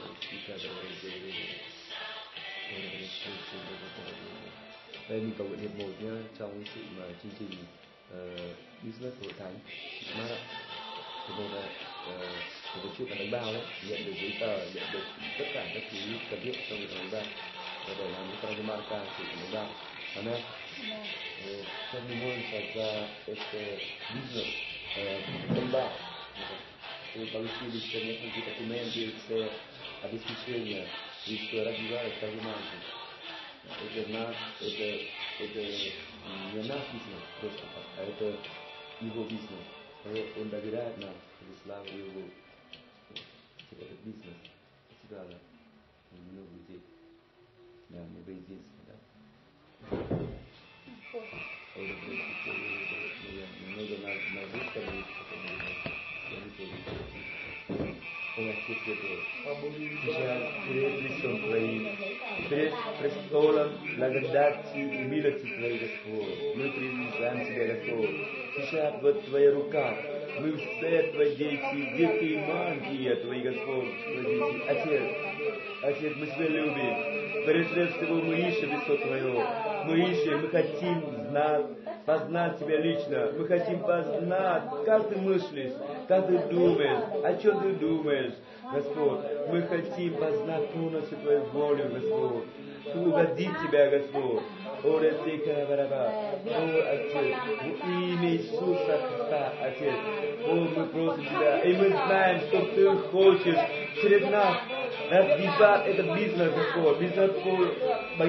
[5.09, 7.49] Đây mình cầu nguyện hiệp một nhé trong sự mà chương trình
[8.84, 9.60] business hội thánh
[10.18, 10.40] mát ạ.
[11.28, 14.92] Hiệp một là uh, một chuyện là đánh bao đấy, nhận được giấy tờ, nhận
[14.94, 15.06] được
[15.40, 15.98] tất cả các thứ
[16.30, 17.24] cần thiết trong việc đánh bao
[17.88, 19.70] và để làm cái con marca sự đánh bao.
[20.16, 20.42] Amen.
[21.44, 23.78] Uh, everyone has uh, este
[24.14, 24.50] business
[25.00, 25.92] uh, đánh bao.
[27.16, 29.50] Eu falecido experiência de documento e
[30.02, 30.58] a discussão
[31.28, 32.78] isso era divare это понимаете.
[33.64, 35.08] Это на это
[35.40, 35.60] это
[36.54, 37.64] не наш бизнес просто,
[37.99, 38.37] а это
[39.01, 39.67] его бизнес.
[40.41, 41.15] Он доверяет нам,
[41.65, 42.23] слава его
[43.73, 44.37] этот бизнес.
[44.99, 45.39] Всегда да.
[46.33, 46.81] Много людей.
[47.91, 48.95] Да, много единства, да.
[53.67, 55.05] Много на, на выставке,
[58.39, 59.19] Помощи Святой.
[60.05, 61.89] Сейчас перед лицом Твоим,
[62.49, 68.11] перед престолом благодати и милости Твоей, Господь, мы признаем Тебя, Господь.
[68.55, 69.93] Сейчас вот Твоя рука,
[70.39, 74.63] мы все Твои дети, дети мантия Твои, Господь, Твои дети.
[74.69, 75.03] Отец,
[75.83, 77.45] Отец, мы Тебя любим.
[77.45, 79.47] Прежде всего мы ищем лицо Твое.
[79.85, 81.67] Мы ищем, мы хотим знать,
[82.07, 83.33] познать Тебя лично.
[83.37, 85.73] Мы хотим познать, как Ты мыслишь,
[86.09, 88.33] как Ты думаешь, о чем Ты думаешь,
[88.73, 89.21] Господь.
[89.51, 92.45] Мы хотим познать полностью Твою волю, Господь.
[92.95, 94.43] Угодить Тебя, Господь.
[94.85, 96.13] О, Ретика Бараба.
[96.47, 99.95] О, Отец, в имя Иисуса Христа, Отец.
[100.47, 103.59] О, мы просим Тебя, и мы знаем, что Ты хочешь
[104.01, 104.57] через нас
[105.11, 107.33] развивать этот бизнес, Господь, бизнес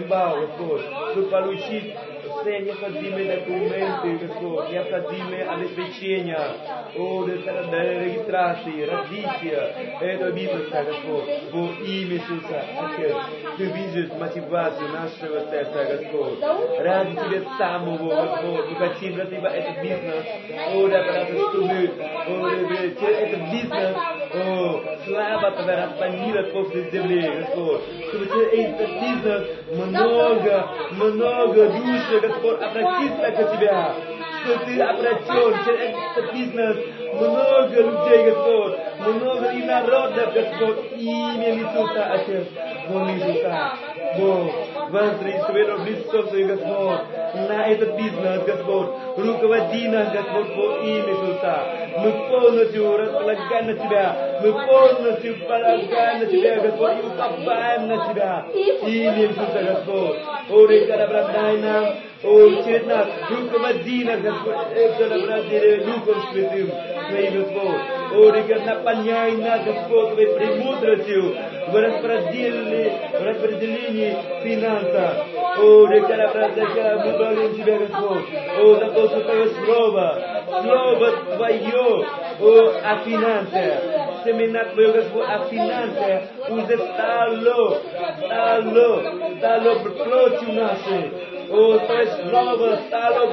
[0.10, 1.96] bao, Господь, чтобы получить
[2.30, 6.56] все необходимые документы, Господь, необходимые обеспечения,
[6.96, 13.16] о, регистрации, развития этого бизнеса, Господь, во имя Иисуса, Отец.
[13.58, 16.40] Ты видишь мотивацию нашего сердца, Господь.
[16.80, 20.26] Ради Тебя самого, Господь, мы хотим развивать этот бизнес,
[20.74, 22.50] о, да, потому что мы, о,
[23.00, 23.96] через этот бизнес,
[24.34, 33.32] о, слава Тебя распанила после земли, Господь, чтобы этот бизнес много, много души, Господь, обратиться
[33.32, 33.96] к Тебя,
[34.44, 36.78] что Ты обратен через бизнес
[37.14, 42.48] много людей, Господь, много и народов, Господь, имя Иисуса, Отец,
[42.90, 43.72] во Иисуса,
[44.20, 44.52] Бог,
[44.90, 47.00] возри свое лицо свое, Господь,
[47.48, 51.64] на этот бизнес, Господь, руководи нас, Господь, во имя Иисуса.
[51.98, 58.46] Мы полностью располагаем на Тебя, мы полностью полагаем на Тебя, Господь, и уповаем на Тебя,
[58.54, 60.18] имя Иисуса, Господь.
[61.10, 61.86] Обратай нам,
[62.22, 66.70] о, через нас, руководи нас, Господь, это обратили Духом Святым,
[67.10, 67.82] Твоим, Господь.
[68.12, 71.36] О, река, наполняй нас, Господь, Твоей премудростью
[71.70, 75.28] в распределении, в распределении финансов.
[75.60, 78.24] О, река, обратай, мы благодарим Тебя, Господь,
[78.58, 82.06] о, за то, что Твое Слово, Слово Твое,
[82.42, 83.82] о, о финансах,
[84.26, 87.82] семена Твое, Господь, о финансах, уже стало,
[88.26, 89.04] стало,
[89.38, 91.29] стало плотью нашей.
[91.50, 93.26] О, Твое Слово стало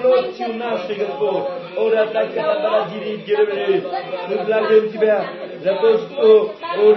[0.00, 1.44] плотью нашей, Господь.
[1.76, 1.90] О,
[4.28, 5.24] мы благодарим Тебя
[5.62, 6.94] за то, что, о,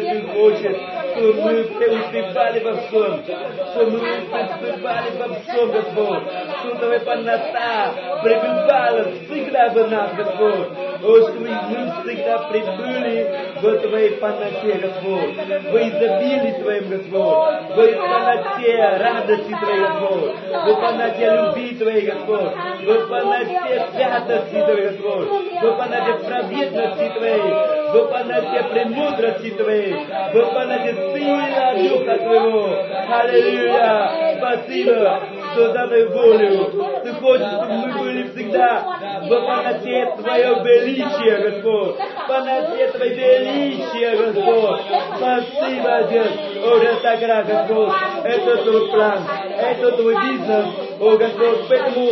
[0.00, 0.78] Ты хочешь,
[1.14, 6.22] что мы преуспевали во всем, что мы преуспевали во всем, Господь,
[6.60, 10.68] что Твоя полнота пребывала всегда в нас, Господь.
[11.04, 13.28] О, что мы всегда прибыли
[13.60, 17.32] в Твоей полноте, Господь, в изобилии Твоем, Господь,
[17.70, 25.28] в полноте радости Твоей, Господь, в полноте любви Твоей, Господь, в полноте святости Твоей, Господь,
[25.28, 32.78] в полноте праведности Твоей, в полноте премудрости Твоей, в полноте силы Духа Твоего.
[33.08, 34.36] Аллилуйя!
[34.38, 35.22] Спасибо,
[35.52, 36.72] что Твою волю.
[37.04, 38.82] Ты хочешь, чтобы мы были всегда
[39.22, 44.80] в полноте Твое величие, Господь, в полноте Твое величие, Господь.
[45.16, 46.32] Спасибо, Отец.
[46.64, 47.92] О, Растагра, Господь,
[48.24, 49.22] это Твой план,
[49.58, 50.66] это Твой бизнес,
[51.00, 52.08] о, Господь, поэтому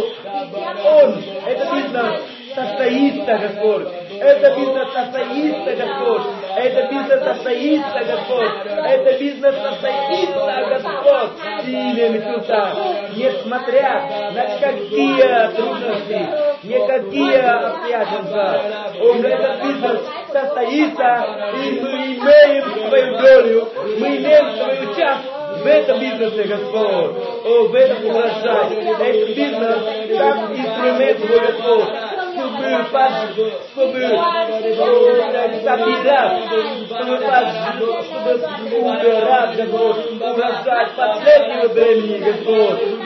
[0.85, 2.23] Он, это бизнес,
[2.55, 4.02] состоится, Господь.
[4.23, 6.23] Это бизнес состоится, Господь.
[6.57, 8.51] Это бизнес состоится, Господь.
[8.87, 11.31] Это бизнес состоится, Господь.
[11.67, 12.73] Имя Иисуса.
[13.17, 16.29] Несмотря на какие трудности,
[16.63, 18.61] никакие обстоятельства,
[19.01, 20.01] он этот бизнес
[20.31, 21.27] состоится,
[21.65, 23.69] и мы имеем свою долю,
[23.99, 25.25] мы имеем свою часть
[25.63, 27.17] в этом бизнесе, Господь.
[27.45, 28.73] О, в этом урожай.
[29.01, 29.79] Этот бизнес
[30.17, 32.12] как инструмент, Твой Господь
[32.63, 33.09] ne pas
[35.65, 36.29] s'abilar,
[36.91, 37.43] on ne pas
[38.71, 39.63] vulnerable,
[40.21, 41.99] on ne pas fazer o bem,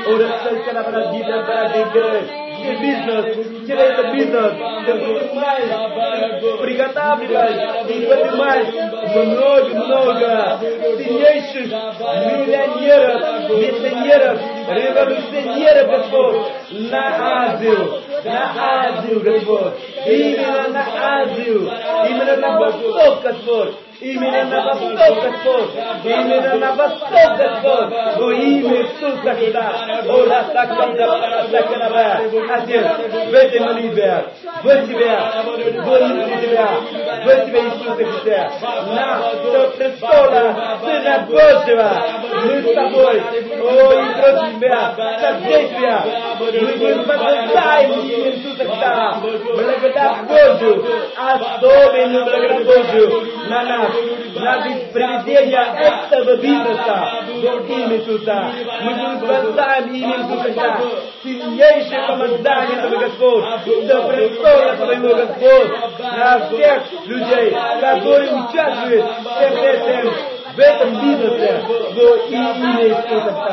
[0.07, 3.25] on ne pas fazer a vida para a породится бизнес,
[3.67, 4.53] через этот бизнес.
[4.87, 5.71] Ты поднимаешь,
[6.61, 8.69] приготавливаешь и поднимаешь
[9.15, 10.59] много-много
[10.99, 11.67] сильнейших
[12.27, 13.17] миллионеров,
[13.51, 16.47] миссионеров, революционеров, Господь,
[16.91, 17.05] на
[17.47, 19.75] Азию, на Азию, Господь,
[20.07, 20.85] именно на
[21.23, 21.71] Азию,
[22.09, 25.71] именно на Восток, Господь, Именно на восток, Господь!
[26.05, 27.91] Именно на восток, Господь!
[28.19, 29.73] Во имя Иисуса Христа!
[30.07, 30.27] О,
[32.51, 32.87] Отец,
[33.29, 34.25] в этой молитве,
[34.63, 35.57] в Тебя, в
[36.41, 36.71] Тебя,
[37.25, 38.51] в Тебя, Иисуса Христа,
[38.87, 39.07] на
[39.77, 41.91] престола Сына Божьего,
[42.45, 43.17] мы с Тобой,
[43.61, 46.05] о, и против Тебя, содействия,
[46.39, 47.87] мы имя
[48.31, 50.85] Иисуса Христа, благодать Божию,
[51.17, 53.87] особенную благодать Божию на нас,
[54.41, 54.63] на
[54.93, 55.65] приведение
[56.03, 58.53] этого бизнеса в имя Иисуса.
[58.83, 67.57] Мы благословляем имя Иисуса сильнейшее помазание этого Господь, до престола Твоего Господь, на всех людей,
[67.81, 70.15] которые участвуют в этом
[70.57, 73.47] в этом бизнесе во имя Иисуса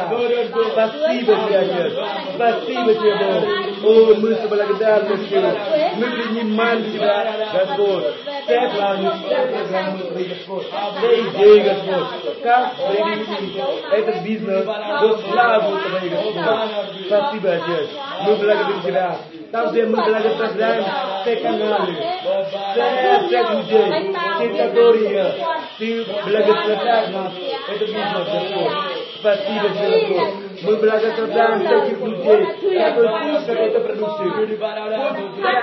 [0.72, 1.94] Спасибо тебе, Отец.
[2.36, 3.73] Спасибо тебе, Бог.
[3.84, 5.42] О, мы с благодарностью.
[5.98, 8.06] Мы принимаем Тебя, Господь.
[8.46, 10.68] Все планы, все программы Господь.
[10.98, 12.42] Все идеи, Господь.
[12.44, 13.62] Как привести
[13.92, 17.08] этот бизнес во славу Твоей, Господь.
[17.08, 17.90] Спасибо, Отец.
[18.26, 19.18] Мы благодарим Тебя.
[19.52, 20.86] Там, где мы благословляем
[21.22, 21.96] все каналы,
[22.72, 25.36] все, всех людей, те, которые
[25.78, 27.34] Ты благословляешь нас,
[27.68, 29.03] это бизнес, Господь.
[29.24, 30.64] Спасибо тебе, Господь.
[30.64, 32.46] Мы благословляем всяких людей,
[32.84, 34.30] которые кушают эту продукцию.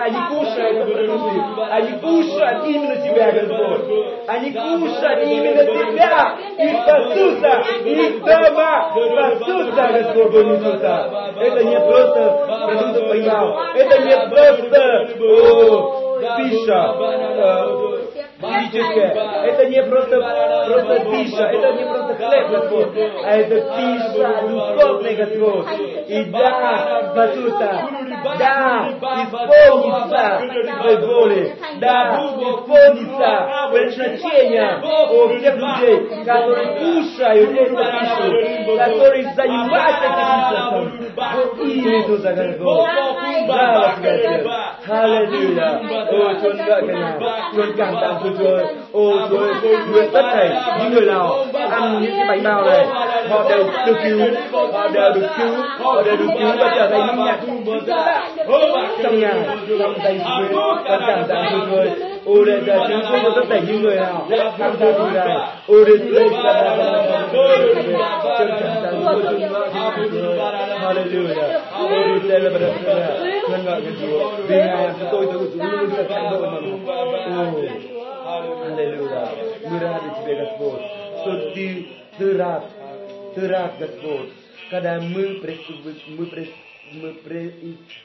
[0.01, 1.43] Они кушают эту продукцию.
[1.71, 3.85] Они кушают именно Тебя, Господь.
[4.29, 6.39] Они кушают именно Тебя.
[6.57, 7.53] И спасутся.
[7.85, 10.95] Их дома спасутся, Господь Иисуса.
[11.39, 12.21] Это не просто
[12.65, 13.59] продукция поймал.
[13.75, 14.81] Это не просто
[15.21, 16.01] о,
[16.39, 18.00] пища
[18.41, 19.13] физическое.
[19.45, 20.17] Это не просто,
[20.67, 22.89] просто пища, это не просто хлеб, Господь,
[23.25, 25.67] а это пища духовная, Господь.
[26.09, 27.89] И да, спасутся,
[28.39, 30.43] да, исполнится
[30.81, 34.81] Твоей воли, да, исполнится предназначение
[35.11, 41.15] у всех людей, которые кушают эту пищу, которые занимаются этим бизнесом.
[41.17, 42.65] Во имя Иисуса Христа.
[43.47, 44.47] Слава Тебе,
[44.89, 45.81] Аллилуйя.
[46.11, 48.61] О, Chúa ngợi cả nhà.
[48.93, 49.01] Chúa cảm tạ Chúa Chúa.
[49.01, 49.41] Ô Chúa,
[49.93, 52.87] nguyện tất thảy những người nào ăn những cái bánh bao này,
[53.29, 54.21] họ đều được cứu,
[54.53, 57.37] họ đều được cứu, họ đều được cứu và trở thành những nhà
[59.03, 59.35] trong nhà,
[59.79, 60.75] trong tay Chúa.
[60.85, 61.85] Và cảm tạ Chúa Chúa.
[62.25, 64.27] Ô để giờ chúng tôi có tất thảy những người nào
[64.59, 65.39] tham gia điều này.
[65.67, 66.77] Ô để tôi sẽ là
[68.39, 70.35] Chân cảm tạ Chúa Chúa ngợi Chúa.
[70.81, 71.61] Hallelujah.
[71.79, 71.89] Ô
[72.29, 72.61] để tôi là bật
[73.49, 74.31] Chúa ngợi Chúa.
[74.49, 76.59] Vì Ngài chúng tôi tôi chúng luôn sẽ thành đội mà.
[77.37, 77.90] Ô.
[78.81, 79.29] Аллилуйя.
[79.69, 80.81] Мы рады Тебе, Господь,
[81.21, 82.65] что Ты, Ты рад,
[83.35, 84.31] Ты рад, Господь,
[84.71, 85.41] когда мы,
[86.09, 86.27] мы,
[86.93, 87.15] мы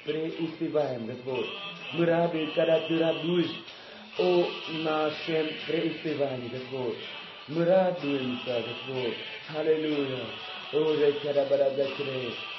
[0.04, 1.48] преуспеваем, Господь.
[1.94, 3.56] Мы рады, когда Ты радуешь
[4.18, 4.46] о
[4.84, 6.98] нашем преуспевании, Господь.
[7.48, 9.16] Мы радуемся, Господь.
[9.56, 10.26] Аллилуйя.
[10.74, 10.78] О,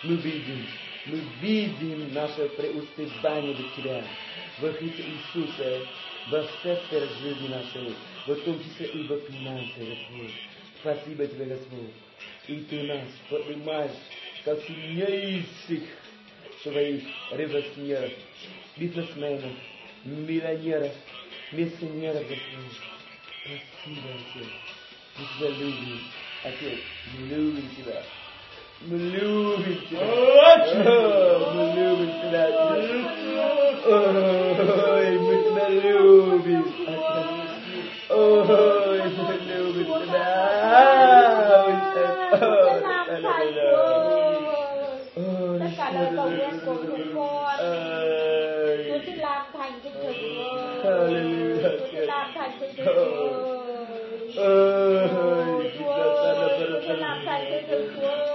[0.04, 0.66] мы видим,
[1.06, 4.02] мы видим наше преуспевание в Тебя,
[4.60, 5.82] во Христе Иисусе,
[6.28, 7.94] во всех жизни нашей,
[8.26, 10.32] в том числе и во финансах, Господь.
[10.80, 11.92] Спасибо Тебе, Господь.
[12.48, 13.90] И Ты нас поднимаешь,
[14.44, 15.82] как сильнейших
[16.62, 17.02] своих
[17.32, 18.12] революционеров,
[18.76, 19.52] бизнесменов,
[20.04, 20.92] миллионеров,
[21.52, 22.80] миссионеров, Господь.
[23.44, 24.48] Спасибо, Отец.
[25.18, 26.00] Мы Тебя любим,
[26.42, 26.78] Отец.
[27.20, 28.02] Любим Тебя.
[28.80, 29.96] Blue bitti.
[30.76, 32.52] Blue bitti lan.
[33.86, 36.94] Oy blue bitti.
[38.10, 41.70] Oy blue bitti lan.
[45.60, 47.56] Tất cả là cầu nguyện của chúng con.
[48.86, 50.12] Chúa xin làm thành cái thử.
[50.82, 52.92] Chúa xin làm thành cái thử.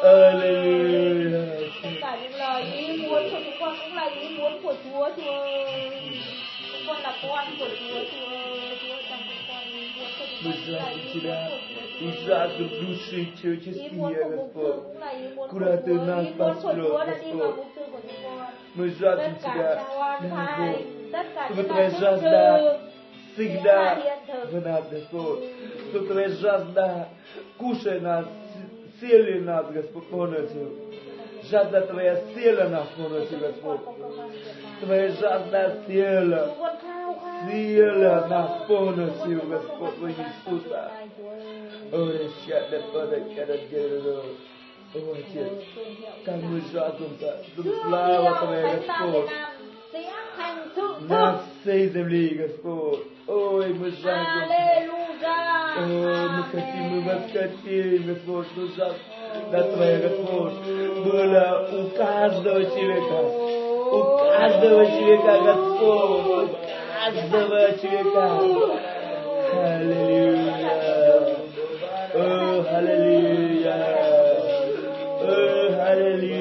[0.03, 1.61] Alléluia.
[10.43, 11.51] Мы жаждем Тебя
[11.99, 17.55] и жаждем души человеческие, Господь, куда Ты нас пошлет, Господь.
[18.73, 19.83] Мы жаждем Тебя,
[20.19, 20.85] Господь,
[21.45, 22.79] чтобы Твоя жажда
[23.33, 24.17] всегда
[24.51, 25.43] в нас, Господь,
[25.89, 27.09] чтобы Твоя жажда
[27.59, 28.25] кушай нас,
[29.01, 30.71] силой нас, Господь, полностью.
[31.49, 33.81] Жажда Твоя сила нас полностью, Господь.
[34.79, 36.55] Твоя жажда сила.
[37.49, 40.91] Сила нас полностью, Господь, во Иисуса.
[41.91, 44.23] О, решата, подокара, дерево.
[44.93, 45.49] О, Отец,
[46.23, 47.43] как мы жаждем-то.
[47.81, 49.29] Слава Твоя, Господь.
[51.01, 52.99] На всей земле, Господь.
[53.27, 54.91] Ой, мы жаждем.
[55.77, 60.53] О, мы хотим, мы вас хотим, Господь, ну жажда Твоя, Господь,
[61.05, 63.19] была у каждого человека,
[63.91, 66.55] у каждого человека, Господь, у
[67.13, 68.23] каждого человека.
[69.53, 70.71] Аллилуйя.
[72.13, 72.17] О,
[72.77, 73.77] аллилуйя.
[75.21, 76.40] О, аллилуйя.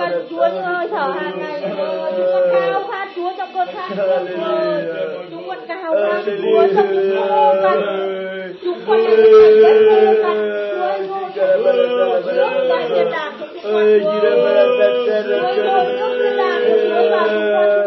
[0.00, 1.60] Maka Chúa ngơi thở hàng ngày
[2.16, 3.90] Chúa con cao hát Chúa trong con hát
[5.30, 7.78] Chúng con cao hát Chúa trong những ô mặt
[8.64, 10.36] Chúng con là những cái ô mặt
[11.36, 14.54] Chúa ngồi Chúa tại thiên đàng của chúng con Chúa ngồi
[15.98, 17.79] trong thiên đàng của chúng con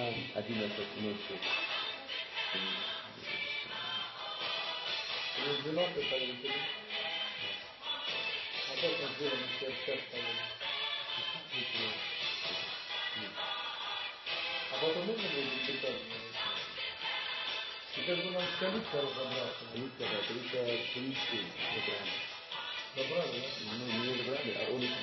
[0.00, 1.36] на 11 ночи.
[5.46, 6.54] Раздело представители.
[8.68, 10.36] А потом сделаем все остальные.
[14.70, 16.00] А потом нужно будет питание.
[17.94, 19.64] Теперь бы нам количество разобраться.
[19.72, 21.38] Количество, да, количество, количество.
[22.96, 23.48] Добрали, да?
[23.78, 25.02] Ну, не добрали, а он их